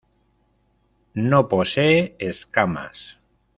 No 1.29 1.47
posee 1.47 2.15
escamas. 2.17 3.19